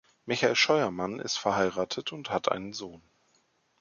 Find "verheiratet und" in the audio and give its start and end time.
1.37-2.31